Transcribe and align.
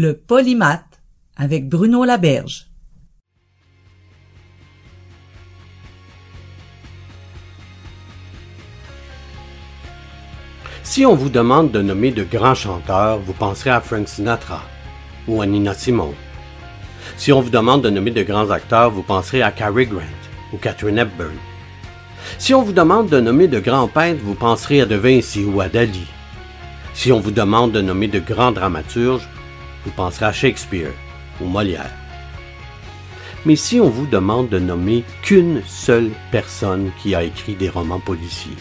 Le 0.00 0.14
polymath 0.14 1.02
avec 1.36 1.68
Bruno 1.68 2.04
Laberge. 2.04 2.68
Si 10.84 11.04
on 11.04 11.16
vous 11.16 11.30
demande 11.30 11.72
de 11.72 11.82
nommer 11.82 12.12
de 12.12 12.22
grands 12.22 12.54
chanteurs, 12.54 13.18
vous 13.18 13.32
penserez 13.32 13.70
à 13.70 13.80
Frank 13.80 14.06
Sinatra 14.06 14.62
ou 15.26 15.42
à 15.42 15.46
Nina 15.46 15.74
Simone. 15.74 16.14
Si 17.16 17.32
on 17.32 17.40
vous 17.40 17.50
demande 17.50 17.82
de 17.82 17.90
nommer 17.90 18.12
de 18.12 18.22
grands 18.22 18.50
acteurs, 18.50 18.92
vous 18.92 19.02
penserez 19.02 19.42
à 19.42 19.50
Cary 19.50 19.86
Grant 19.86 20.22
ou 20.52 20.58
Catherine 20.58 20.98
Hepburn. 20.98 21.34
Si 22.38 22.54
on 22.54 22.62
vous 22.62 22.72
demande 22.72 23.08
de 23.08 23.18
nommer 23.18 23.48
de 23.48 23.58
grands 23.58 23.88
peintres, 23.88 24.22
vous 24.22 24.36
penserez 24.36 24.80
à 24.80 24.86
De 24.86 24.94
Vinci 24.94 25.44
ou 25.44 25.60
à 25.60 25.68
Dali. 25.68 26.06
Si 26.94 27.10
on 27.10 27.18
vous 27.18 27.32
demande 27.32 27.72
de 27.72 27.80
nommer 27.80 28.06
de 28.06 28.20
grands 28.20 28.52
dramaturges, 28.52 29.28
vous 29.84 29.90
penserez 29.92 30.26
à 30.26 30.32
Shakespeare 30.32 30.92
ou 31.40 31.46
Molière. 31.46 31.90
Mais 33.46 33.56
si 33.56 33.80
on 33.80 33.88
vous 33.88 34.06
demande 34.06 34.48
de 34.48 34.58
nommer 34.58 35.04
qu'une 35.22 35.62
seule 35.66 36.10
personne 36.30 36.90
qui 37.00 37.14
a 37.14 37.22
écrit 37.22 37.54
des 37.54 37.68
romans 37.68 38.00
policiers, 38.00 38.56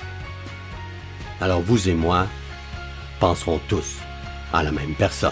alors 1.42 1.62
vous 1.62 1.90
et 1.90 1.94
moi 1.94 2.28
penserons 3.20 3.60
tous 3.68 3.98
à 4.54 4.64
la 4.64 4.72
même 4.72 4.94
personne. 4.94 5.32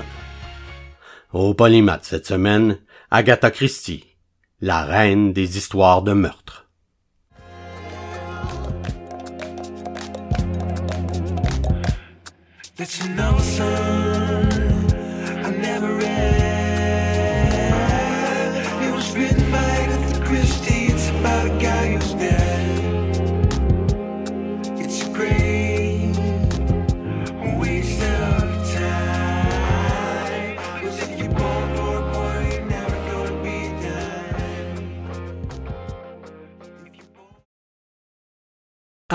Au 1.32 1.54
Polymath 1.54 2.06
cette 2.06 2.26
semaine, 2.26 2.80
Agatha 3.12 3.52
Christie, 3.52 4.06
la 4.62 4.84
reine 4.84 5.34
des 5.34 5.58
histoires 5.58 6.02
de 6.02 6.14
meurtre. 6.14 6.68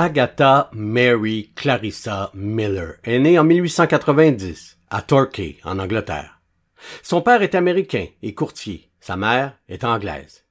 Agatha 0.00 0.70
Mary 0.72 1.52
Clarissa 1.54 2.30
Miller 2.32 2.94
est 3.04 3.18
née 3.18 3.38
en 3.38 3.44
1890 3.44 4.78
à 4.88 5.02
Torquay, 5.02 5.58
en 5.62 5.78
Angleterre. 5.78 6.39
Son 7.02 7.22
père 7.22 7.42
est 7.42 7.54
américain 7.54 8.06
et 8.22 8.34
courtier. 8.34 8.90
Sa 9.00 9.16
mère 9.16 9.58
est 9.68 9.84
anglaise. 9.84 10.44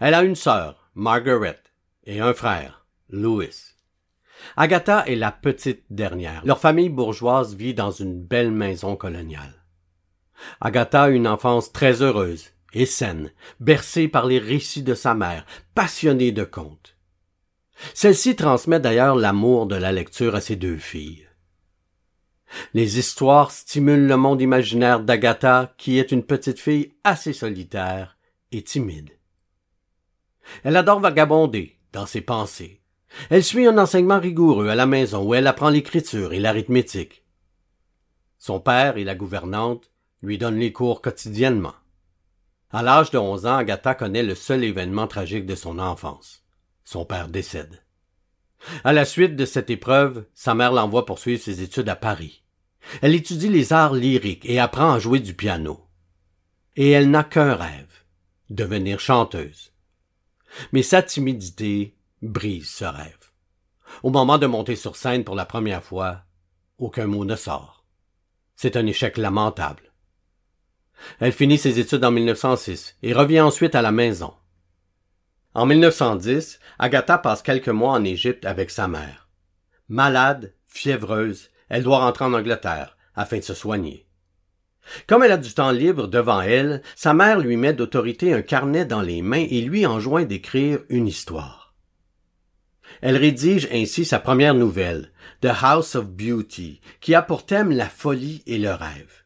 Elle 0.00 0.14
a 0.14 0.22
une 0.22 0.36
sœur, 0.36 0.90
Margaret, 0.94 1.60
et 2.04 2.20
un 2.20 2.34
frère, 2.34 2.86
Louis. 3.10 3.76
Agatha 4.56 5.04
est 5.06 5.16
la 5.16 5.32
petite 5.32 5.84
dernière. 5.90 6.42
Leur 6.44 6.58
famille 6.58 6.88
bourgeoise 6.88 7.54
vit 7.54 7.74
dans 7.74 7.90
une 7.90 8.20
belle 8.20 8.50
maison 8.50 8.96
coloniale. 8.96 9.64
Agatha 10.60 11.04
a 11.04 11.08
une 11.10 11.28
enfance 11.28 11.72
très 11.72 12.02
heureuse 12.02 12.50
et 12.72 12.86
saine, 12.86 13.30
bercée 13.60 14.08
par 14.08 14.26
les 14.26 14.38
récits 14.38 14.82
de 14.82 14.94
sa 14.94 15.14
mère, 15.14 15.46
passionnée 15.74 16.32
de 16.32 16.44
contes. 16.44 16.96
Celle-ci 17.94 18.36
transmet 18.36 18.80
d'ailleurs 18.80 19.16
l'amour 19.16 19.66
de 19.66 19.76
la 19.76 19.92
lecture 19.92 20.34
à 20.34 20.40
ses 20.40 20.56
deux 20.56 20.76
filles. 20.76 21.21
Les 22.74 22.98
histoires 22.98 23.50
stimulent 23.50 24.06
le 24.06 24.16
monde 24.16 24.40
imaginaire 24.40 25.00
d'Agatha, 25.00 25.74
qui 25.78 25.98
est 25.98 26.12
une 26.12 26.24
petite 26.24 26.58
fille 26.58 26.94
assez 27.04 27.32
solitaire 27.32 28.16
et 28.50 28.62
timide. 28.62 29.10
Elle 30.64 30.76
adore 30.76 31.00
vagabonder 31.00 31.78
dans 31.92 32.06
ses 32.06 32.20
pensées. 32.20 32.80
Elle 33.30 33.44
suit 33.44 33.66
un 33.66 33.78
enseignement 33.78 34.18
rigoureux 34.18 34.68
à 34.68 34.74
la 34.74 34.86
maison 34.86 35.24
où 35.24 35.34
elle 35.34 35.46
apprend 35.46 35.68
l'écriture 35.68 36.32
et 36.32 36.40
l'arithmétique. 36.40 37.24
Son 38.38 38.60
père 38.60 38.96
et 38.96 39.04
la 39.04 39.14
gouvernante 39.14 39.90
lui 40.22 40.38
donnent 40.38 40.58
les 40.58 40.72
cours 40.72 41.02
quotidiennement. 41.02 41.74
À 42.70 42.82
l'âge 42.82 43.10
de 43.10 43.18
onze 43.18 43.46
ans, 43.46 43.56
Agatha 43.56 43.94
connaît 43.94 44.22
le 44.22 44.34
seul 44.34 44.64
événement 44.64 45.06
tragique 45.06 45.46
de 45.46 45.54
son 45.54 45.78
enfance 45.78 46.42
son 46.84 47.04
père 47.04 47.28
décède. 47.28 47.82
À 48.84 48.92
la 48.92 49.04
suite 49.04 49.34
de 49.34 49.44
cette 49.44 49.70
épreuve, 49.70 50.26
sa 50.34 50.54
mère 50.54 50.72
l'envoie 50.72 51.06
poursuivre 51.06 51.42
ses 51.42 51.62
études 51.62 51.88
à 51.88 51.96
Paris. 51.96 52.41
Elle 53.00 53.14
étudie 53.14 53.48
les 53.48 53.72
arts 53.72 53.94
lyriques 53.94 54.46
et 54.46 54.58
apprend 54.58 54.92
à 54.92 54.98
jouer 54.98 55.20
du 55.20 55.34
piano. 55.34 55.86
Et 56.76 56.90
elle 56.90 57.10
n'a 57.10 57.24
qu'un 57.24 57.54
rêve, 57.54 58.04
devenir 58.50 59.00
chanteuse. 59.00 59.72
Mais 60.72 60.82
sa 60.82 61.02
timidité 61.02 61.96
brise 62.22 62.70
ce 62.70 62.84
rêve. 62.84 63.32
Au 64.02 64.10
moment 64.10 64.38
de 64.38 64.46
monter 64.46 64.76
sur 64.76 64.96
scène 64.96 65.24
pour 65.24 65.34
la 65.34 65.44
première 65.44 65.82
fois, 65.82 66.22
aucun 66.78 67.06
mot 67.06 67.24
ne 67.24 67.36
sort. 67.36 67.84
C'est 68.56 68.76
un 68.76 68.86
échec 68.86 69.16
lamentable. 69.16 69.92
Elle 71.18 71.32
finit 71.32 71.58
ses 71.58 71.78
études 71.78 72.04
en 72.04 72.10
1906 72.10 72.96
et 73.02 73.12
revient 73.12 73.40
ensuite 73.40 73.74
à 73.74 73.82
la 73.82 73.92
maison. 73.92 74.34
En 75.54 75.66
1910, 75.66 76.60
Agatha 76.78 77.18
passe 77.18 77.42
quelques 77.42 77.68
mois 77.68 77.92
en 77.92 78.04
Égypte 78.04 78.46
avec 78.46 78.70
sa 78.70 78.88
mère. 78.88 79.28
Malade, 79.88 80.54
fiévreuse, 80.66 81.50
elle 81.72 81.84
doit 81.84 82.00
rentrer 82.00 82.26
en 82.26 82.34
Angleterre 82.34 82.98
afin 83.16 83.38
de 83.38 83.42
se 83.42 83.54
soigner. 83.54 84.06
Comme 85.06 85.22
elle 85.22 85.32
a 85.32 85.38
du 85.38 85.54
temps 85.54 85.70
libre 85.70 86.06
devant 86.06 86.42
elle, 86.42 86.82
sa 86.96 87.14
mère 87.14 87.40
lui 87.40 87.56
met 87.56 87.72
d'autorité 87.72 88.34
un 88.34 88.42
carnet 88.42 88.84
dans 88.84 89.00
les 89.00 89.22
mains 89.22 89.46
et 89.48 89.62
lui 89.62 89.86
enjoint 89.86 90.24
d'écrire 90.24 90.80
une 90.90 91.08
histoire. 91.08 91.74
Elle 93.00 93.16
rédige 93.16 93.68
ainsi 93.72 94.04
sa 94.04 94.18
première 94.18 94.54
nouvelle, 94.54 95.12
The 95.40 95.50
House 95.62 95.94
of 95.94 96.08
Beauty, 96.08 96.82
qui 97.00 97.14
a 97.14 97.22
pour 97.22 97.46
thème 97.46 97.72
la 97.72 97.88
folie 97.88 98.42
et 98.46 98.58
le 98.58 98.72
rêve. 98.72 99.24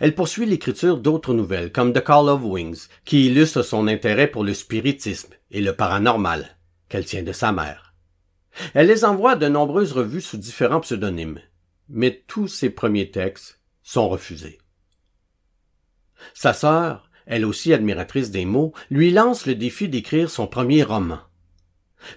Elle 0.00 0.14
poursuit 0.14 0.44
l'écriture 0.44 0.98
d'autres 0.98 1.32
nouvelles, 1.32 1.72
comme 1.72 1.94
The 1.94 2.04
Call 2.04 2.28
of 2.28 2.42
Wings, 2.44 2.88
qui 3.06 3.26
illustre 3.26 3.62
son 3.62 3.88
intérêt 3.88 4.26
pour 4.26 4.44
le 4.44 4.52
spiritisme 4.52 5.32
et 5.50 5.62
le 5.62 5.74
paranormal, 5.74 6.58
qu'elle 6.90 7.06
tient 7.06 7.22
de 7.22 7.32
sa 7.32 7.50
mère. 7.50 7.89
Elle 8.74 8.88
les 8.88 9.04
envoie 9.04 9.32
à 9.32 9.36
de 9.36 9.48
nombreuses 9.48 9.92
revues 9.92 10.20
sous 10.20 10.36
différents 10.36 10.80
pseudonymes, 10.80 11.40
mais 11.88 12.22
tous 12.26 12.48
ses 12.48 12.70
premiers 12.70 13.10
textes 13.10 13.60
sont 13.82 14.08
refusés. 14.08 14.58
Sa 16.34 16.52
sœur, 16.52 17.10
elle 17.26 17.44
aussi 17.44 17.72
admiratrice 17.72 18.30
des 18.30 18.44
mots, 18.44 18.72
lui 18.90 19.10
lance 19.10 19.46
le 19.46 19.54
défi 19.54 19.88
d'écrire 19.88 20.30
son 20.30 20.46
premier 20.46 20.82
roman. 20.82 21.20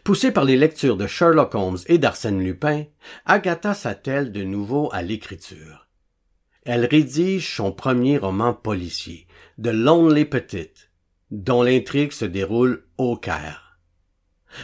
Poussée 0.04 0.32
par 0.32 0.46
les 0.46 0.58
lectures 0.58 0.98
de 0.98 1.08
Sherlock 1.08 1.56
Holmes 1.56 1.80
et 1.88 1.98
d'Arsène 1.98 2.42
Lupin, 2.42 2.86
Agatha 3.26 3.74
s'attelle 3.74 4.32
de 4.32 4.44
nouveau 4.44 4.90
à 4.94 5.02
l'écriture. 5.02 5.88
Elle 6.66 6.86
rédige 6.86 7.56
son 7.56 7.72
premier 7.74 8.18
roman 8.18 8.54
policier, 8.54 9.28
The 9.62 9.68
Lonely 9.68 10.26
Petite, 10.26 10.90
dont 11.32 11.62
l'intrigue 11.62 12.14
se 12.14 12.26
déroule 12.26 12.86
au 12.98 13.18
Caire. 13.18 13.63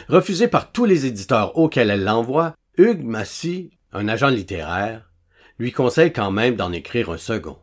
Refusée 0.08 0.48
par 0.48 0.72
tous 0.72 0.84
les 0.84 1.06
éditeurs 1.06 1.56
auxquels 1.56 1.90
elle 1.90 2.04
l'envoie, 2.04 2.54
Hugues 2.78 3.04
Massy, 3.04 3.70
un 3.92 4.08
agent 4.08 4.28
littéraire, 4.28 5.10
lui 5.58 5.72
conseille 5.72 6.12
quand 6.12 6.30
même 6.30 6.56
d'en 6.56 6.72
écrire 6.72 7.10
un 7.10 7.18
second. 7.18 7.58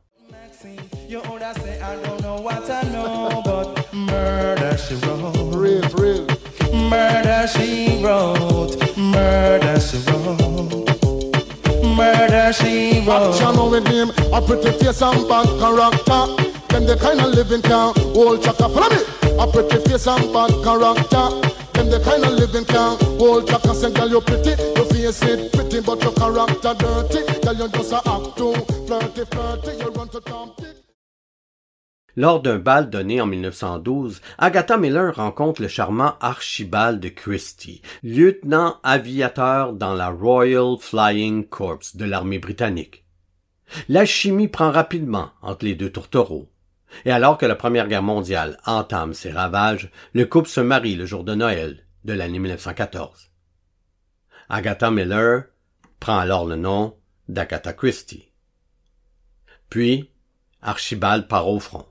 Lors 32.15 32.41
d'un 32.41 32.57
bal 32.57 32.89
donné 32.89 33.21
en 33.21 33.27
1912, 33.27 34.21
Agatha 34.39 34.77
Miller 34.77 35.15
rencontre 35.15 35.61
le 35.61 35.67
charmant 35.67 36.15
Archibald 36.19 37.13
Christie, 37.13 37.83
lieutenant 38.03 38.77
aviateur 38.83 39.73
dans 39.73 39.93
la 39.93 40.09
Royal 40.09 40.77
Flying 40.79 41.47
Corps 41.47 41.79
de 41.93 42.05
l'armée 42.05 42.39
britannique. 42.39 43.05
La 43.87 44.05
chimie 44.05 44.47
prend 44.47 44.71
rapidement 44.71 45.29
entre 45.41 45.65
les 45.65 45.75
deux 45.75 45.91
tourtereaux. 45.91 46.49
Et 47.05 47.11
alors 47.11 47.37
que 47.37 47.45
la 47.45 47.55
Première 47.55 47.87
Guerre 47.87 48.03
mondiale 48.03 48.57
entame 48.65 49.13
ses 49.13 49.31
ravages, 49.31 49.91
le 50.13 50.25
couple 50.25 50.49
se 50.49 50.61
marie 50.61 50.95
le 50.95 51.05
jour 51.05 51.23
de 51.23 51.35
Noël 51.35 51.85
de 52.05 52.13
l'année 52.13 52.39
1914. 52.39 53.31
Agatha 54.49 54.89
Miller 54.91 55.43
prend 55.99 56.17
alors 56.17 56.45
le 56.45 56.55
nom 56.55 56.95
d'Agatha 57.27 57.73
Christie. 57.73 58.31
Puis, 59.69 60.09
Archibald 60.61 61.27
part 61.27 61.49
au 61.49 61.59
front. 61.59 61.85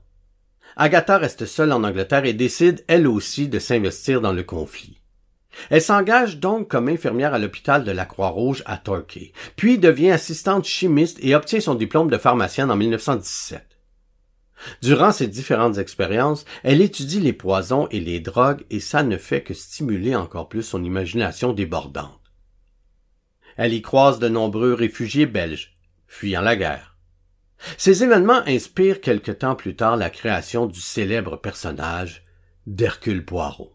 Agatha 0.75 1.17
reste 1.17 1.45
seule 1.45 1.71
en 1.71 1.83
Angleterre 1.83 2.25
et 2.25 2.33
décide 2.33 2.83
elle 2.87 3.07
aussi 3.07 3.47
de 3.47 3.59
s'investir 3.59 4.21
dans 4.21 4.33
le 4.33 4.43
conflit. 4.43 5.01
Elle 5.69 5.81
s'engage 5.81 6.37
donc 6.37 6.67
comme 6.67 6.87
infirmière 6.87 7.33
à 7.33 7.39
l'hôpital 7.39 7.83
de 7.83 7.91
la 7.91 8.05
Croix-Rouge 8.05 8.63
à 8.65 8.77
Torquay, 8.77 9.31
puis 9.55 9.79
devient 9.79 10.11
assistante 10.11 10.65
chimiste 10.65 11.17
et 11.21 11.35
obtient 11.35 11.59
son 11.59 11.75
diplôme 11.75 12.09
de 12.09 12.17
pharmacienne 12.17 12.71
en 12.71 12.75
1917. 12.75 13.76
Durant 14.81 15.11
ces 15.11 15.27
différentes 15.27 15.77
expériences, 15.77 16.45
elle 16.63 16.81
étudie 16.81 17.19
les 17.19 17.33
poisons 17.33 17.87
et 17.91 17.99
les 17.99 18.19
drogues 18.19 18.65
et 18.69 18.79
ça 18.79 19.03
ne 19.03 19.17
fait 19.17 19.43
que 19.43 19.53
stimuler 19.53 20.15
encore 20.15 20.49
plus 20.49 20.63
son 20.63 20.83
imagination 20.83 21.53
débordante. 21.53 22.21
Elle 23.55 23.73
y 23.73 23.81
croise 23.81 24.19
de 24.19 24.29
nombreux 24.29 24.73
réfugiés 24.73 25.25
belges, 25.25 25.77
fuyant 26.07 26.41
la 26.41 26.55
guerre. 26.55 26.97
Ces 27.77 28.03
événements 28.03 28.43
inspirent 28.45 29.01
quelque 29.01 29.31
temps 29.31 29.55
plus 29.55 29.75
tard 29.75 29.97
la 29.97 30.11
création 30.11 30.67
du 30.67 30.79
célèbre 30.79 31.37
personnage 31.37 32.23
d'Hercule 32.67 33.25
Poirot. 33.25 33.73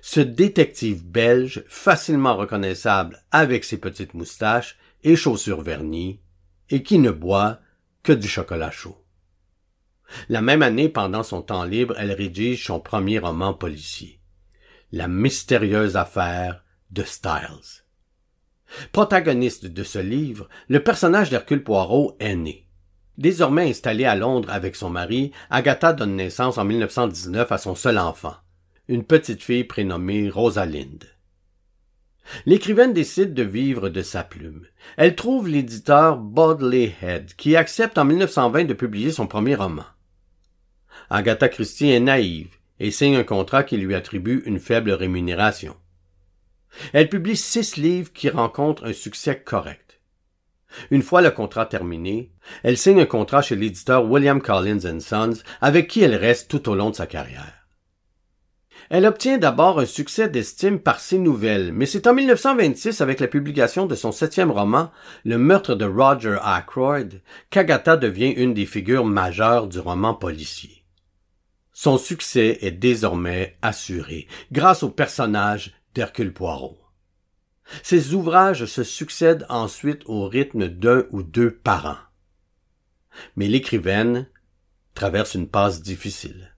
Ce 0.00 0.20
détective 0.20 1.04
belge, 1.04 1.64
facilement 1.68 2.36
reconnaissable 2.36 3.22
avec 3.30 3.64
ses 3.64 3.78
petites 3.78 4.14
moustaches 4.14 4.78
et 5.02 5.16
chaussures 5.16 5.62
vernies, 5.62 6.20
et 6.70 6.82
qui 6.82 6.98
ne 6.98 7.10
boit 7.10 7.58
que 8.02 8.12
du 8.12 8.28
chocolat 8.28 8.70
chaud. 8.70 9.01
La 10.28 10.42
même 10.42 10.62
année, 10.62 10.88
pendant 10.88 11.22
son 11.22 11.42
temps 11.42 11.64
libre, 11.64 11.94
elle 11.98 12.12
rédige 12.12 12.66
son 12.66 12.80
premier 12.80 13.18
roman 13.18 13.54
policier, 13.54 14.20
La 14.92 15.08
mystérieuse 15.08 15.96
affaire 15.96 16.62
de 16.90 17.02
Styles. 17.02 17.82
Protagoniste 18.92 19.66
de 19.66 19.82
ce 19.82 19.98
livre, 19.98 20.48
le 20.68 20.82
personnage 20.82 21.30
d'Hercule 21.30 21.62
Poirot 21.62 22.16
est 22.20 22.36
né. 22.36 22.66
Désormais 23.18 23.68
installée 23.68 24.06
à 24.06 24.16
Londres 24.16 24.50
avec 24.50 24.74
son 24.74 24.88
mari, 24.88 25.32
Agatha 25.50 25.92
donne 25.92 26.16
naissance 26.16 26.56
en 26.58 26.64
1919 26.64 27.52
à 27.52 27.58
son 27.58 27.74
seul 27.74 27.98
enfant, 27.98 28.34
une 28.88 29.04
petite 29.04 29.42
fille 29.42 29.64
prénommée 29.64 30.30
Rosalinde. 30.30 31.04
L'écrivaine 32.46 32.92
décide 32.92 33.34
de 33.34 33.42
vivre 33.42 33.88
de 33.88 34.00
sa 34.00 34.22
plume. 34.22 34.66
Elle 34.96 35.14
trouve 35.14 35.48
l'éditeur 35.48 36.16
Bodley 36.16 36.94
Head, 37.02 37.34
qui 37.36 37.56
accepte 37.56 37.98
en 37.98 38.04
1920 38.04 38.64
de 38.64 38.74
publier 38.74 39.10
son 39.10 39.26
premier 39.26 39.54
roman. 39.54 39.84
Agatha 41.14 41.50
Christie 41.50 41.90
est 41.90 42.00
naïve 42.00 42.56
et 42.80 42.90
signe 42.90 43.16
un 43.16 43.22
contrat 43.22 43.64
qui 43.64 43.76
lui 43.76 43.94
attribue 43.94 44.42
une 44.46 44.58
faible 44.58 44.92
rémunération. 44.92 45.76
Elle 46.94 47.10
publie 47.10 47.36
six 47.36 47.76
livres 47.76 48.10
qui 48.14 48.30
rencontrent 48.30 48.86
un 48.86 48.94
succès 48.94 49.38
correct. 49.38 50.00
Une 50.90 51.02
fois 51.02 51.20
le 51.20 51.30
contrat 51.30 51.66
terminé, 51.66 52.32
elle 52.62 52.78
signe 52.78 53.02
un 53.02 53.06
contrat 53.06 53.42
chez 53.42 53.56
l'éditeur 53.56 54.10
William 54.10 54.40
Collins 54.40 55.00
Sons 55.00 55.42
avec 55.60 55.86
qui 55.86 56.02
elle 56.02 56.14
reste 56.14 56.50
tout 56.50 56.66
au 56.70 56.74
long 56.74 56.88
de 56.88 56.94
sa 56.94 57.06
carrière. 57.06 57.66
Elle 58.88 59.04
obtient 59.04 59.36
d'abord 59.36 59.80
un 59.80 59.86
succès 59.86 60.30
d'estime 60.30 60.78
par 60.78 60.98
ses 60.98 61.18
nouvelles, 61.18 61.72
mais 61.74 61.84
c'est 61.84 62.06
en 62.06 62.14
1926 62.14 63.02
avec 63.02 63.20
la 63.20 63.28
publication 63.28 63.84
de 63.84 63.94
son 63.94 64.12
septième 64.12 64.50
roman, 64.50 64.90
Le 65.26 65.36
meurtre 65.36 65.74
de 65.74 65.84
Roger 65.84 66.38
Ackroyd, 66.42 67.20
qu'Agatha 67.50 67.98
devient 67.98 68.30
une 68.30 68.54
des 68.54 68.66
figures 68.66 69.04
majeures 69.04 69.66
du 69.66 69.78
roman 69.78 70.14
policier. 70.14 70.81
Son 71.72 71.96
succès 71.98 72.58
est 72.60 72.70
désormais 72.70 73.56
assuré 73.62 74.26
grâce 74.52 74.82
au 74.82 74.90
personnage 74.90 75.72
d'Hercule 75.94 76.32
Poirot. 76.32 76.78
Ses 77.82 78.12
ouvrages 78.14 78.66
se 78.66 78.84
succèdent 78.84 79.46
ensuite 79.48 80.02
au 80.06 80.28
rythme 80.28 80.68
d'un 80.68 81.04
ou 81.10 81.22
deux 81.22 81.50
par 81.50 81.86
an. 81.86 81.96
Mais 83.36 83.48
l'écrivaine 83.48 84.26
traverse 84.94 85.34
une 85.34 85.48
passe 85.48 85.80
difficile. 85.80 86.54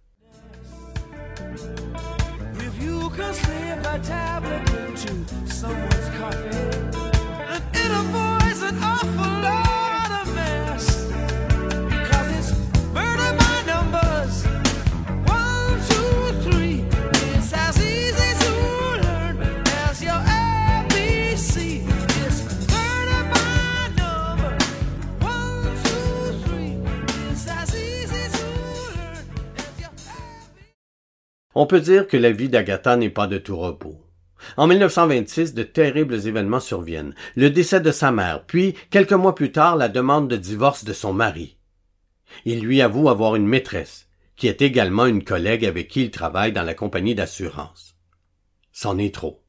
On 31.54 31.66
peut 31.66 31.80
dire 31.80 32.06
que 32.06 32.16
la 32.16 32.32
vie 32.32 32.48
d'Agatha 32.48 32.96
n'est 32.96 33.10
pas 33.10 33.26
de 33.26 33.38
tout 33.38 33.56
repos. 33.56 34.00
En 34.56 34.66
1926, 34.66 35.54
de 35.54 35.62
terribles 35.62 36.26
événements 36.26 36.60
surviennent. 36.60 37.14
Le 37.36 37.50
décès 37.50 37.80
de 37.80 37.92
sa 37.92 38.10
mère, 38.10 38.44
puis, 38.44 38.74
quelques 38.90 39.12
mois 39.12 39.34
plus 39.34 39.52
tard, 39.52 39.76
la 39.76 39.88
demande 39.88 40.28
de 40.28 40.36
divorce 40.36 40.84
de 40.84 40.92
son 40.92 41.12
mari. 41.12 41.56
Il 42.44 42.60
lui 42.60 42.82
avoue 42.82 43.08
avoir 43.08 43.36
une 43.36 43.46
maîtresse, 43.46 44.08
qui 44.36 44.48
est 44.48 44.62
également 44.62 45.06
une 45.06 45.24
collègue 45.24 45.64
avec 45.64 45.88
qui 45.88 46.02
il 46.02 46.10
travaille 46.10 46.52
dans 46.52 46.62
la 46.62 46.74
compagnie 46.74 47.14
d'assurance. 47.14 47.96
C'en 48.72 48.98
est 48.98 49.14
trop. 49.14 49.42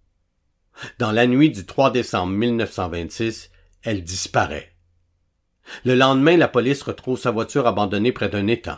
Dans 0.99 1.11
la 1.11 1.25
nuit 1.25 1.49
du 1.49 1.65
3 1.65 1.91
décembre 1.91 2.33
1926, 2.33 3.49
elle 3.83 4.03
disparaît. 4.03 4.73
Le 5.83 5.95
lendemain, 5.95 6.37
la 6.37 6.47
police 6.47 6.83
retrouve 6.83 7.19
sa 7.19 7.31
voiture 7.31 7.65
abandonnée 7.65 8.11
près 8.11 8.29
d'un 8.29 8.47
étang. 8.47 8.77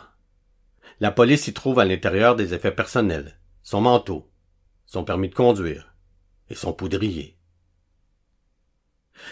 La 1.00 1.12
police 1.12 1.46
y 1.46 1.52
trouve 1.52 1.78
à 1.78 1.84
l'intérieur 1.84 2.34
des 2.34 2.54
effets 2.54 2.72
personnels, 2.72 3.38
son 3.62 3.80
manteau, 3.80 4.28
son 4.84 5.04
permis 5.04 5.28
de 5.28 5.34
conduire 5.34 5.94
et 6.50 6.54
son 6.54 6.72
poudrier. 6.72 7.38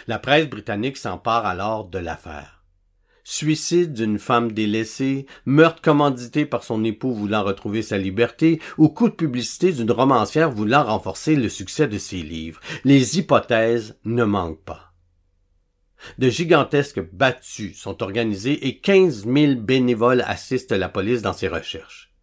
La 0.07 0.19
presse 0.19 0.47
britannique 0.47 0.97
s'empare 0.97 1.45
alors 1.45 1.85
de 1.85 1.97
l'affaire. 1.97 2.63
Suicide 3.25 3.91
d'une 3.91 4.19
femme 4.19 4.53
délaissée, 4.53 5.25
meurtre 5.45 5.81
commandité 5.81 6.45
par 6.45 6.63
son 6.63 6.85
époux 6.85 7.13
voulant 7.13 7.43
retrouver 7.43 7.81
sa 7.81 7.97
liberté, 7.97 8.61
ou 8.77 8.87
coup 8.87 9.09
de 9.09 9.15
publicité 9.15 9.73
d'une 9.73 9.91
romancière 9.91 10.49
voulant 10.49 10.85
renforcer 10.85 11.35
le 11.35 11.49
succès 11.49 11.89
de 11.89 11.97
ses 11.97 12.21
livres. 12.21 12.61
Les 12.85 13.19
hypothèses 13.19 13.97
ne 14.05 14.23
manquent 14.23 14.63
pas. 14.63 14.86
De 16.17 16.29
gigantesques 16.29 17.01
battues 17.11 17.73
sont 17.73 18.03
organisées 18.03 18.67
et 18.67 18.79
15 18.79 19.25
000 19.25 19.55
bénévoles 19.55 20.23
assistent 20.25 20.71
la 20.71 20.89
police 20.89 21.21
dans 21.21 21.33
ses 21.33 21.47
recherches. 21.47 22.13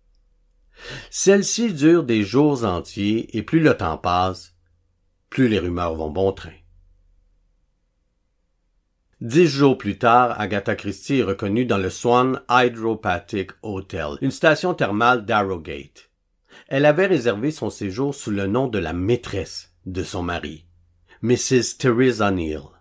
Celles-ci 1.10 1.72
durent 1.72 2.04
des 2.04 2.24
jours 2.24 2.64
entiers 2.64 3.36
et 3.36 3.42
plus 3.42 3.60
le 3.60 3.76
temps 3.76 3.98
passe, 3.98 4.54
plus 5.30 5.48
les 5.48 5.58
rumeurs 5.58 5.94
vont 5.94 6.10
bon 6.10 6.32
train. 6.32 6.52
Dix 9.20 9.46
jours 9.46 9.78
plus 9.78 9.96
tard, 9.96 10.38
Agatha 10.38 10.74
Christie 10.74 11.20
est 11.20 11.22
reconnue 11.22 11.64
dans 11.64 11.78
le 11.78 11.88
Swan 11.88 12.42
Hydropathic 12.50 13.52
Hotel, 13.62 14.18
une 14.20 14.30
station 14.30 14.74
thermale 14.74 15.24
d'Arrowgate. 15.24 16.10
Elle 16.68 16.84
avait 16.84 17.06
réservé 17.06 17.50
son 17.50 17.70
séjour 17.70 18.14
sous 18.14 18.30
le 18.30 18.46
nom 18.46 18.68
de 18.68 18.78
la 18.78 18.92
maîtresse 18.92 19.72
de 19.86 20.02
son 20.02 20.22
mari, 20.22 20.66
Mrs. 21.22 21.78
Theresa 21.78 22.30
Neal. 22.30 22.73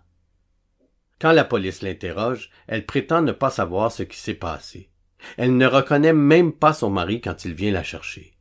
Quand 1.24 1.32
la 1.32 1.44
police 1.44 1.80
l'interroge, 1.80 2.50
elle 2.66 2.84
prétend 2.84 3.22
ne 3.22 3.32
pas 3.32 3.48
savoir 3.48 3.90
ce 3.90 4.02
qui 4.02 4.18
s'est 4.18 4.34
passé. 4.34 4.90
Elle 5.38 5.56
ne 5.56 5.66
reconnaît 5.66 6.12
même 6.12 6.52
pas 6.52 6.74
son 6.74 6.90
mari 6.90 7.22
quand 7.22 7.46
il 7.46 7.54
vient 7.54 7.72
la 7.72 7.82
chercher. 7.82 8.36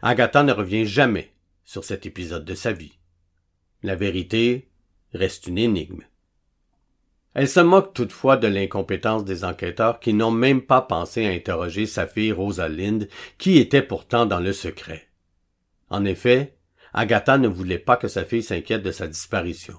Agatha 0.00 0.44
ne 0.44 0.52
revient 0.54 0.86
jamais 0.86 1.34
sur 1.62 1.84
cet 1.84 2.06
épisode 2.06 2.46
de 2.46 2.54
sa 2.54 2.72
vie. 2.72 2.98
La 3.82 3.96
vérité 3.96 4.70
reste 5.12 5.46
une 5.46 5.58
énigme. 5.58 6.04
Elle 7.34 7.50
se 7.50 7.60
moque 7.60 7.92
toutefois 7.92 8.38
de 8.38 8.48
l'incompétence 8.48 9.26
des 9.26 9.44
enquêteurs 9.44 10.00
qui 10.00 10.14
n'ont 10.14 10.30
même 10.30 10.62
pas 10.62 10.80
pensé 10.80 11.26
à 11.26 11.32
interroger 11.32 11.84
sa 11.84 12.06
fille 12.06 12.32
Rosalind, 12.32 13.10
qui 13.36 13.58
était 13.58 13.82
pourtant 13.82 14.24
dans 14.24 14.40
le 14.40 14.54
secret. 14.54 15.06
En 15.90 16.06
effet, 16.06 16.56
Agatha 16.94 17.36
ne 17.36 17.48
voulait 17.48 17.78
pas 17.78 17.98
que 17.98 18.08
sa 18.08 18.24
fille 18.24 18.42
s'inquiète 18.42 18.82
de 18.82 18.90
sa 18.90 19.06
disparition. 19.06 19.76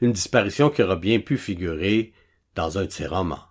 Une 0.00 0.12
disparition 0.12 0.70
qui 0.70 0.82
aurait 0.82 0.96
bien 0.96 1.20
pu 1.20 1.38
figurer 1.38 2.12
dans 2.54 2.78
un 2.78 2.84
de 2.84 2.90
ses 2.90 3.06
romans. 3.06 3.44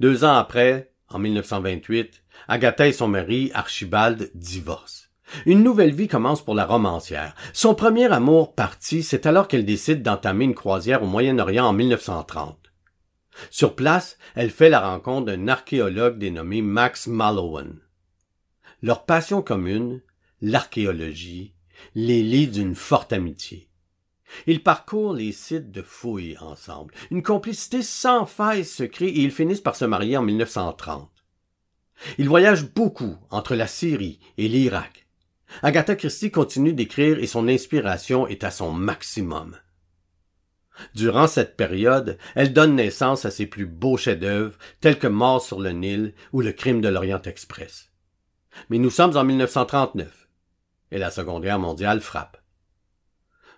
Deux 0.00 0.24
ans 0.24 0.34
après, 0.34 0.92
en 1.08 1.18
1928, 1.18 2.22
Agatha 2.48 2.86
et 2.86 2.92
son 2.92 3.08
mari, 3.08 3.50
Archibald, 3.54 4.30
divorcent. 4.34 5.04
Une 5.46 5.62
nouvelle 5.62 5.94
vie 5.94 6.08
commence 6.08 6.44
pour 6.44 6.54
la 6.54 6.66
romancière. 6.66 7.34
Son 7.52 7.74
premier 7.74 8.12
amour 8.12 8.54
parti, 8.54 9.02
c'est 9.02 9.26
alors 9.26 9.48
qu'elle 9.48 9.64
décide 9.64 10.02
d'entamer 10.02 10.44
une 10.44 10.54
croisière 10.54 11.02
au 11.02 11.06
Moyen-Orient 11.06 11.66
en 11.66 11.72
1930. 11.72 12.58
Sur 13.50 13.74
place, 13.74 14.18
elle 14.34 14.50
fait 14.50 14.68
la 14.68 14.80
rencontre 14.80 15.26
d'un 15.26 15.48
archéologue 15.48 16.18
dénommé 16.18 16.62
Max 16.62 17.06
Mallowan. 17.06 17.78
Leur 18.82 19.04
passion 19.06 19.42
commune, 19.42 20.02
l'archéologie, 20.40 21.54
les 21.94 22.22
lie 22.22 22.48
d'une 22.48 22.74
forte 22.74 23.12
amitié. 23.12 23.68
Ils 24.46 24.62
parcourent 24.62 25.14
les 25.14 25.32
sites 25.32 25.70
de 25.70 25.82
fouilles 25.82 26.36
ensemble. 26.40 26.94
Une 27.10 27.22
complicité 27.22 27.82
sans 27.82 28.26
faille 28.26 28.64
se 28.64 28.84
crée 28.84 29.08
et 29.08 29.20
ils 29.20 29.30
finissent 29.30 29.60
par 29.60 29.76
se 29.76 29.84
marier 29.84 30.16
en 30.16 30.22
1930. 30.22 31.10
Ils 32.18 32.28
voyagent 32.28 32.72
beaucoup 32.72 33.16
entre 33.30 33.54
la 33.54 33.66
Syrie 33.66 34.20
et 34.36 34.48
l'Irak. 34.48 35.06
Agatha 35.62 35.94
Christie 35.94 36.30
continue 36.30 36.72
d'écrire 36.72 37.18
et 37.18 37.26
son 37.26 37.48
inspiration 37.48 38.26
est 38.26 38.44
à 38.44 38.50
son 38.50 38.72
maximum. 38.72 39.56
Durant 40.94 41.28
cette 41.28 41.56
période, 41.56 42.18
elle 42.34 42.52
donne 42.52 42.74
naissance 42.74 43.24
à 43.24 43.30
ses 43.30 43.46
plus 43.46 43.66
beaux 43.66 43.96
chefs-d'œuvre, 43.96 44.58
tels 44.80 44.98
que 44.98 45.06
Mort 45.06 45.40
sur 45.40 45.60
le 45.60 45.70
Nil 45.70 46.14
ou 46.32 46.40
Le 46.40 46.52
crime 46.52 46.80
de 46.80 46.88
l'Orient 46.88 47.22
Express. 47.22 47.92
Mais 48.70 48.78
nous 48.78 48.90
sommes 48.90 49.16
en 49.16 49.24
1939 49.24 50.28
et 50.90 50.98
la 50.98 51.10
Seconde 51.10 51.42
Guerre 51.42 51.58
mondiale 51.58 52.00
frappe. 52.00 52.43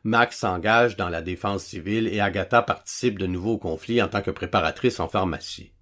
Max 0.07 0.39
s'engage 0.39 0.97
dans 0.97 1.09
la 1.09 1.21
défense 1.21 1.65
civile 1.65 2.07
et 2.07 2.21
Agatha 2.21 2.63
participe 2.63 3.19
de 3.19 3.27
nouveau 3.27 3.55
au 3.55 3.59
conflit 3.59 4.01
en 4.01 4.07
tant 4.07 4.23
que 4.23 4.31
préparatrice 4.31 5.01
en 5.01 5.09
pharmacie. 5.09 5.73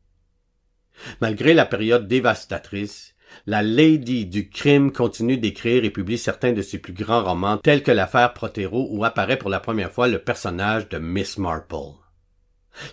Malgré 1.20 1.52
la 1.52 1.66
période 1.66 2.08
dévastatrice, 2.08 3.14
la 3.46 3.60
Lady 3.60 4.24
du 4.24 4.48
crime 4.48 4.92
continue 4.92 5.36
d'écrire 5.36 5.84
et 5.84 5.90
publie 5.90 6.16
certains 6.16 6.54
de 6.54 6.62
ses 6.62 6.78
plus 6.78 6.94
grands 6.94 7.22
romans, 7.22 7.58
tels 7.58 7.82
que 7.82 7.90
l'affaire 7.90 8.32
Protero 8.32 8.88
où 8.90 9.04
apparaît 9.04 9.38
pour 9.38 9.50
la 9.50 9.60
première 9.60 9.92
fois 9.92 10.08
le 10.08 10.18
personnage 10.18 10.88
de 10.88 10.96
Miss 10.96 11.36
Marple. 11.36 11.98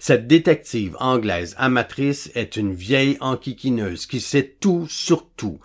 Cette 0.01 0.27
détective 0.27 0.97
anglaise 0.99 1.55
amatrice 1.57 2.29
est 2.35 2.57
une 2.57 2.73
vieille 2.73 3.17
enquiquineuse 3.21 4.05
qui 4.05 4.19
sait 4.19 4.57
tout 4.59 4.85
sur 4.89 5.29
tout, 5.37 5.61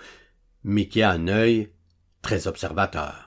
mais 0.62 0.86
qui 0.86 1.02
a 1.02 1.10
un 1.10 1.26
œil 1.26 1.70
très 2.22 2.46
observateur. 2.46 3.25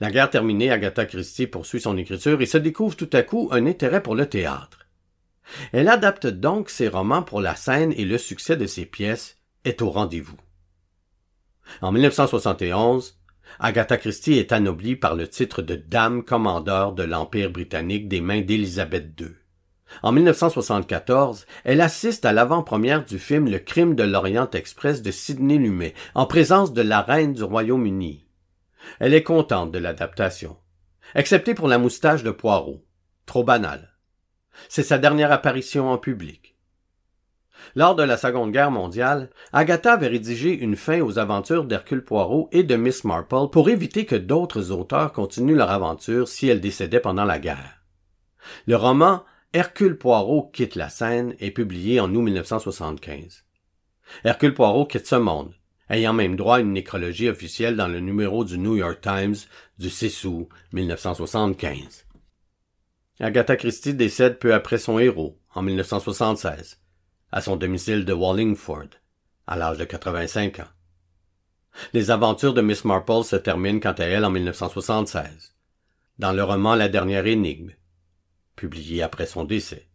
La 0.00 0.10
guerre 0.10 0.30
terminée, 0.30 0.70
Agatha 0.70 1.06
Christie 1.06 1.46
poursuit 1.46 1.80
son 1.80 1.96
écriture 1.96 2.40
et 2.40 2.46
se 2.46 2.58
découvre 2.58 2.96
tout 2.96 3.10
à 3.12 3.22
coup 3.22 3.48
un 3.52 3.66
intérêt 3.66 4.02
pour 4.02 4.14
le 4.14 4.26
théâtre. 4.26 4.86
Elle 5.72 5.88
adapte 5.88 6.26
donc 6.26 6.70
ses 6.70 6.88
romans 6.88 7.22
pour 7.22 7.40
la 7.40 7.56
scène 7.56 7.92
et 7.96 8.04
le 8.04 8.18
succès 8.18 8.56
de 8.56 8.66
ses 8.66 8.86
pièces 8.86 9.36
est 9.64 9.82
au 9.82 9.90
rendez-vous. 9.90 10.36
En 11.80 11.92
1971, 11.92 13.18
Agatha 13.60 13.96
Christie 13.96 14.34
est 14.34 14.52
anoblie 14.52 14.96
par 14.96 15.14
le 15.14 15.26
titre 15.26 15.62
de 15.62 15.74
Dame 15.74 16.22
commandeur 16.22 16.92
de 16.92 17.02
l'Empire 17.02 17.50
britannique 17.50 18.08
des 18.08 18.20
mains 18.20 18.42
d'Élisabeth 18.42 19.18
II. 19.20 19.28
En 20.02 20.12
1974, 20.12 21.46
elle 21.64 21.80
assiste 21.80 22.24
à 22.24 22.32
l'avant-première 22.32 23.04
du 23.04 23.18
film 23.18 23.48
Le 23.48 23.58
crime 23.58 23.94
de 23.94 24.02
l'Orient 24.02 24.50
Express 24.50 25.02
de 25.02 25.10
Sidney 25.10 25.56
Lumet, 25.56 25.94
en 26.14 26.26
présence 26.26 26.72
de 26.74 26.82
la 26.82 27.00
reine 27.00 27.32
du 27.32 27.42
Royaume-Uni. 27.42 28.27
Elle 29.00 29.14
est 29.14 29.22
contente 29.22 29.70
de 29.72 29.78
l'adaptation, 29.78 30.56
excepté 31.14 31.54
pour 31.54 31.68
la 31.68 31.78
moustache 31.78 32.22
de 32.22 32.30
Poirot, 32.30 32.84
trop 33.26 33.44
banale. 33.44 33.96
C'est 34.68 34.82
sa 34.82 34.98
dernière 34.98 35.32
apparition 35.32 35.90
en 35.90 35.98
public. 35.98 36.56
Lors 37.74 37.94
de 37.94 38.02
la 38.02 38.16
Seconde 38.16 38.52
Guerre 38.52 38.70
mondiale, 38.70 39.30
Agatha 39.52 39.94
avait 39.94 40.08
rédigé 40.08 40.52
une 40.52 40.76
fin 40.76 41.00
aux 41.00 41.18
aventures 41.18 41.64
d'Hercule 41.64 42.04
Poirot 42.04 42.48
et 42.52 42.62
de 42.62 42.76
Miss 42.76 43.04
Marple 43.04 43.50
pour 43.52 43.68
éviter 43.68 44.06
que 44.06 44.16
d'autres 44.16 44.70
auteurs 44.70 45.12
continuent 45.12 45.56
leur 45.56 45.70
aventure 45.70 46.28
si 46.28 46.48
elle 46.48 46.60
décédait 46.60 47.00
pendant 47.00 47.24
la 47.24 47.38
guerre. 47.38 47.82
Le 48.66 48.76
roman 48.76 49.24
Hercule 49.52 49.98
Poirot 49.98 50.50
quitte 50.52 50.76
la 50.76 50.88
scène 50.88 51.34
est 51.40 51.50
publié 51.50 52.00
en 52.00 52.14
août 52.14 52.22
1975. 52.22 53.44
Hercule 54.24 54.54
Poirot 54.54 54.86
quitte 54.86 55.06
ce 55.06 55.16
monde, 55.16 55.54
ayant 55.90 56.12
même 56.12 56.36
droit 56.36 56.56
à 56.56 56.60
une 56.60 56.72
nécrologie 56.72 57.28
officielle 57.28 57.76
dans 57.76 57.88
le 57.88 58.00
numéro 58.00 58.44
du 58.44 58.58
New 58.58 58.76
York 58.76 59.00
Times 59.00 59.36
du 59.78 59.90
6 59.90 60.24
août 60.24 60.48
1975. 60.72 62.06
Agatha 63.20 63.56
Christie 63.56 63.94
décède 63.94 64.38
peu 64.38 64.54
après 64.54 64.78
son 64.78 64.98
héros, 64.98 65.38
en 65.54 65.62
1976 65.62 66.78
à 67.30 67.40
son 67.40 67.56
domicile 67.56 68.04
de 68.04 68.12
Wallingford, 68.12 68.88
à 69.46 69.56
l'âge 69.56 69.78
de 69.78 69.84
85 69.84 70.60
ans. 70.60 70.68
Les 71.92 72.10
aventures 72.10 72.54
de 72.54 72.62
Miss 72.62 72.84
Marple 72.84 73.24
se 73.24 73.36
terminent 73.36 73.80
quant 73.80 73.92
à 73.92 74.04
elle 74.04 74.24
en 74.24 74.30
1976, 74.30 75.54
dans 76.18 76.32
le 76.32 76.42
roman 76.42 76.74
La 76.74 76.88
dernière 76.88 77.26
énigme, 77.26 77.72
publié 78.56 79.02
après 79.02 79.26
son 79.26 79.44
décès. 79.44 79.87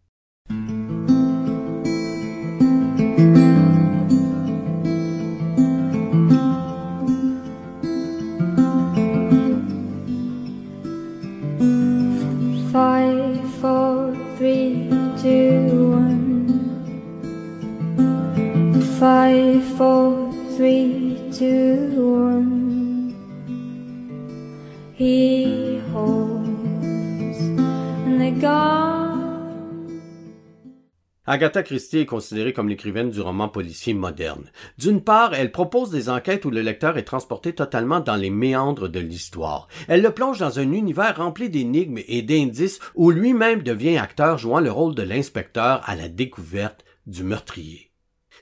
Agatha 31.34 31.64
Christie 31.64 31.98
est 31.98 32.06
considérée 32.06 32.54
comme 32.54 32.70
l'écrivaine 32.70 33.10
du 33.10 33.20
roman 33.20 33.50
policier 33.50 33.96
moderne. 33.96 34.52
D'une 34.78 35.02
part, 35.02 35.34
elle 35.34 35.52
propose 35.52 35.90
des 35.90 36.08
enquêtes 36.08 36.46
où 36.46 36.52
le 36.52 36.62
lecteur 36.62 36.96
est 36.96 37.06
transporté 37.06 37.56
totalement 37.56 38.02
dans 38.02 38.18
les 38.18 38.30
méandres 38.30 38.88
de 38.88 39.00
l'histoire. 39.00 39.68
Elle 39.88 40.04
le 40.04 40.12
plonge 40.12 40.38
dans 40.38 40.60
un 40.60 40.72
univers 40.72 41.18
rempli 41.18 41.50
d'énigmes 41.50 41.98
et 42.08 42.22
d'indices 42.22 42.80
où 42.94 43.10
lui-même 43.10 43.64
devient 43.64 43.98
acteur 43.98 44.38
jouant 44.38 44.60
le 44.60 44.70
rôle 44.70 44.94
de 44.94 45.02
l'inspecteur 45.02 45.82
à 45.90 45.96
la 45.96 46.08
découverte 46.08 46.86
du 47.08 47.24
meurtrier. 47.24 47.92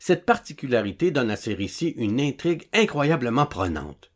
Cette 0.01 0.25
particularité 0.25 1.11
donne 1.11 1.31
à 1.31 1.37
ses 1.37 1.53
récits 1.53 1.93
une 1.95 2.19
intrigue 2.19 2.67
incroyablement 2.73 3.45
prenante. 3.45 4.11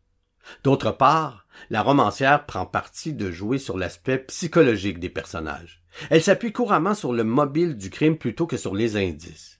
D'autre 0.66 0.92
part, 0.92 1.48
la 1.70 1.82
romancière 1.82 2.46
prend 2.46 2.66
parti 2.66 3.14
de 3.14 3.32
jouer 3.32 3.58
sur 3.58 3.78
l'aspect 3.78 4.18
psychologique 4.18 5.00
des 5.00 5.10
personnages. 5.10 5.85
Elle 6.10 6.24
s'appuie 6.24 6.52
couramment 6.52 6.94
sur 6.94 7.14
le 7.14 7.24
mobile 7.24 7.78
du 7.78 7.90
crime 7.90 8.18
plutôt 8.18 8.48
que 8.48 8.58
sur 8.58 8.76
les 8.76 8.98
indices. 8.98 9.60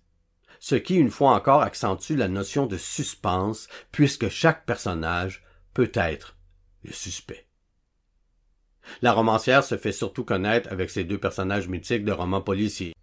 Ce 0.60 0.76
qui, 0.76 0.96
une 0.96 1.12
fois 1.12 1.32
encore, 1.32 1.62
accentue 1.62 2.14
la 2.14 2.28
notion 2.28 2.66
de 2.66 2.78
suspense, 2.78 3.68
puisque 3.92 4.30
chaque 4.30 4.66
personnage 4.66 5.44
peut 5.74 5.92
être 5.94 6.38
le 6.84 6.92
suspect. 6.92 7.48
La 9.02 9.14
romancière 9.14 9.64
se 9.64 9.78
fait 9.78 9.92
surtout 9.92 10.24
connaître 10.24 10.72
avec 10.72 10.90
ses 10.90 11.04
deux 11.04 11.18
personnages 11.18 11.68
mythiques 11.68 12.06
de 12.06 12.12
romans 12.12 12.42
policiers. 12.42 12.94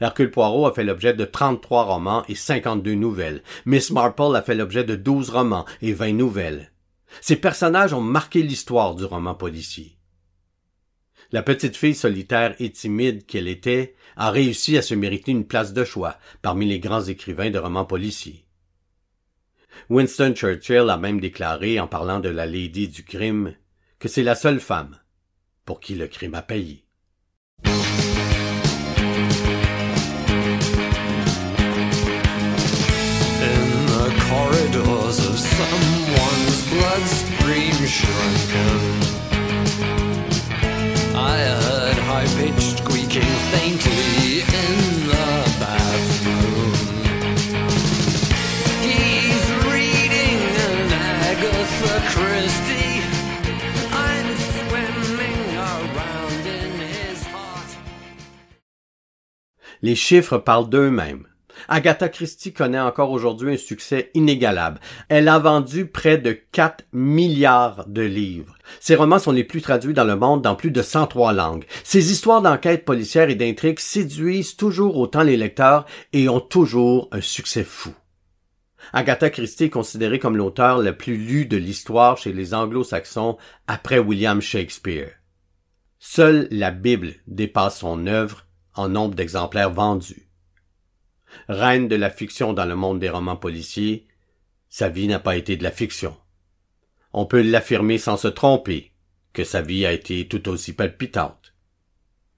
Hercule 0.00 0.30
Poirot 0.30 0.66
a 0.66 0.72
fait 0.72 0.84
l'objet 0.84 1.14
de 1.14 1.24
33 1.24 1.84
romans 1.84 2.24
et 2.28 2.34
52 2.34 2.94
nouvelles. 2.94 3.42
Miss 3.66 3.90
Marple 3.90 4.36
a 4.36 4.42
fait 4.42 4.54
l'objet 4.54 4.84
de 4.84 4.96
12 4.96 5.30
romans 5.30 5.66
et 5.82 5.92
20 5.92 6.12
nouvelles. 6.12 6.70
Ces 7.20 7.36
personnages 7.36 7.92
ont 7.92 8.00
marqué 8.00 8.42
l'histoire 8.42 8.94
du 8.94 9.04
roman 9.04 9.34
policier. 9.34 9.99
La 11.32 11.42
petite 11.44 11.76
fille 11.76 11.94
solitaire 11.94 12.56
et 12.58 12.70
timide 12.70 13.24
qu'elle 13.24 13.46
était 13.46 13.94
a 14.16 14.30
réussi 14.30 14.76
à 14.76 14.82
se 14.82 14.94
mériter 14.94 15.30
une 15.30 15.46
place 15.46 15.72
de 15.72 15.84
choix 15.84 16.18
parmi 16.42 16.66
les 16.66 16.80
grands 16.80 17.04
écrivains 17.04 17.50
de 17.50 17.58
romans 17.58 17.84
policiers. 17.84 18.44
Winston 19.88 20.34
Churchill 20.34 20.90
a 20.90 20.96
même 20.96 21.20
déclaré, 21.20 21.78
en 21.78 21.86
parlant 21.86 22.18
de 22.18 22.28
la 22.28 22.46
Lady 22.46 22.88
du 22.88 23.04
crime, 23.04 23.54
que 24.00 24.08
c'est 24.08 24.24
la 24.24 24.34
seule 24.34 24.60
femme 24.60 24.98
pour 25.64 25.78
qui 25.78 25.94
le 25.94 26.08
crime 26.08 26.34
a 26.34 26.42
payé. 26.42 26.84
I 41.22 41.38
heard 41.42 41.98
high 42.08 42.26
pitched 42.38 42.78
squeaking 42.78 43.34
faintly 43.52 44.40
in 44.40 44.76
the 45.06 45.30
bathroom. 45.60 46.72
He's 48.80 49.44
reading 49.68 50.38
an 50.68 50.92
Agatha 51.28 51.94
Christie. 52.14 53.02
I'm 53.92 54.28
swimming 54.56 55.40
around 55.56 56.46
in 56.46 56.72
his 56.88 57.22
heart. 57.26 57.70
Les 59.82 59.94
chiffres 59.94 60.38
parlent 60.38 60.70
d'eux-mêmes. 60.70 61.29
Agatha 61.68 62.08
Christie 62.08 62.52
connaît 62.52 62.80
encore 62.80 63.10
aujourd'hui 63.10 63.54
un 63.54 63.56
succès 63.56 64.10
inégalable. 64.14 64.80
Elle 65.08 65.28
a 65.28 65.38
vendu 65.38 65.86
près 65.86 66.18
de 66.18 66.32
4 66.32 66.84
milliards 66.92 67.86
de 67.86 68.02
livres. 68.02 68.54
Ses 68.80 68.94
romans 68.94 69.18
sont 69.18 69.32
les 69.32 69.44
plus 69.44 69.62
traduits 69.62 69.94
dans 69.94 70.04
le 70.04 70.16
monde 70.16 70.42
dans 70.42 70.54
plus 70.54 70.70
de 70.70 70.82
103 70.82 71.32
langues. 71.32 71.64
Ses 71.84 72.12
histoires 72.12 72.42
d'enquête 72.42 72.84
policière 72.84 73.30
et 73.30 73.34
d'intrigue 73.34 73.78
séduisent 73.78 74.56
toujours 74.56 74.96
autant 74.96 75.22
les 75.22 75.36
lecteurs 75.36 75.86
et 76.12 76.28
ont 76.28 76.40
toujours 76.40 77.08
un 77.12 77.20
succès 77.20 77.64
fou. 77.64 77.92
Agatha 78.92 79.30
Christie 79.30 79.64
est 79.64 79.70
considérée 79.70 80.18
comme 80.18 80.36
l'auteur 80.36 80.78
le 80.78 80.96
plus 80.96 81.16
lu 81.16 81.46
de 81.46 81.56
l'histoire 81.56 82.16
chez 82.16 82.32
les 82.32 82.54
anglo-saxons 82.54 83.36
après 83.66 83.98
William 83.98 84.40
Shakespeare. 84.40 85.12
Seule 85.98 86.48
la 86.50 86.70
Bible 86.70 87.14
dépasse 87.26 87.80
son 87.80 88.06
œuvre 88.06 88.46
en 88.74 88.88
nombre 88.88 89.14
d'exemplaires 89.14 89.70
vendus. 89.72 90.29
Reine 91.48 91.88
de 91.88 91.96
la 91.96 92.10
fiction 92.10 92.52
dans 92.52 92.64
le 92.64 92.76
monde 92.76 93.00
des 93.00 93.10
romans 93.10 93.36
policiers, 93.36 94.06
sa 94.68 94.88
vie 94.88 95.08
n'a 95.08 95.18
pas 95.18 95.36
été 95.36 95.56
de 95.56 95.62
la 95.62 95.70
fiction. 95.70 96.16
On 97.12 97.26
peut 97.26 97.42
l'affirmer 97.42 97.98
sans 97.98 98.16
se 98.16 98.28
tromper 98.28 98.92
que 99.32 99.44
sa 99.44 99.62
vie 99.62 99.86
a 99.86 99.92
été 99.92 100.26
tout 100.28 100.48
aussi 100.48 100.72
palpitante 100.72 101.54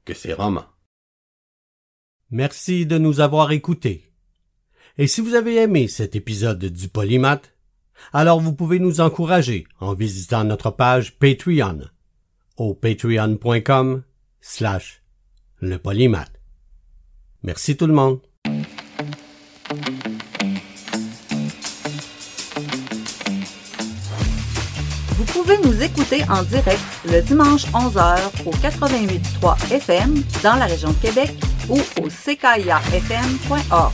que 0.05 0.15
ses 0.15 0.33
romans. 0.33 0.67
Merci 2.31 2.87
de 2.87 2.99
nous 2.99 3.21
avoir 3.21 3.53
écoutés. 3.53 4.11
Et 4.99 5.07
si 5.07 5.21
vous 5.21 5.35
avez 5.35 5.57
aimé 5.57 5.89
cet 5.89 6.17
épisode 6.17 6.65
du 6.65 6.89
Polymath, 6.89 7.55
alors 8.13 8.41
vous 8.41 8.55
pouvez 8.55 8.79
nous 8.79 9.01
encourager 9.01 9.67
en 9.81 9.95
visitant 9.95 10.45
notre 10.45 10.71
page 10.71 11.19
Patreon 11.19 11.81
au 12.57 12.75
patreon.com 12.75 14.03
slash 14.41 15.03
le 15.61 15.79
polymath. 15.79 16.41
Merci 17.43 17.77
tout 17.77 17.87
le 17.87 17.95
monde. 17.95 18.21
Pouvez 25.57 25.69
nous 25.69 25.83
écouter 25.83 26.25
en 26.29 26.43
direct 26.43 26.81
le 27.05 27.21
dimanche 27.23 27.65
11h 27.73 28.19
au 28.47 28.51
88.3 28.51 29.73
FM 29.73 30.23
dans 30.43 30.55
la 30.55 30.67
région 30.67 30.91
de 30.91 30.97
Québec 30.97 31.31
ou 31.69 31.79
au 32.01 32.09
ckiafm.org. 32.09 33.93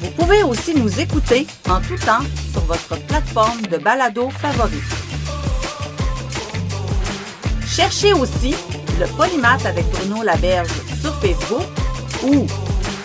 Vous 0.00 0.10
pouvez 0.10 0.42
aussi 0.42 0.74
nous 0.74 1.00
écouter 1.00 1.46
en 1.68 1.80
tout 1.80 1.96
temps 2.04 2.24
sur 2.52 2.62
votre 2.62 2.98
plateforme 3.06 3.62
de 3.62 3.78
balado 3.78 4.28
favorite. 4.30 4.82
Cherchez 7.66 8.12
aussi 8.12 8.54
le 8.98 9.06
Polymath 9.16 9.64
avec 9.66 9.86
Bruno 9.92 10.22
Laberge 10.22 10.70
sur 11.00 11.14
Facebook 11.20 11.66
ou 12.24 12.46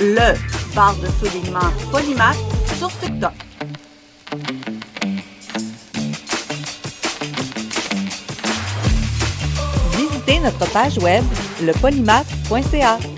le 0.02 0.36
barre 0.76 0.96
de 0.96 1.08
soulignement 1.20 1.72
Polymath 1.92 2.38
sur 2.78 2.90
TikTok. 3.00 3.47
Notre 10.36 10.70
page 10.72 10.98
web 11.00 11.24
lepolymath.ca. 11.62 13.17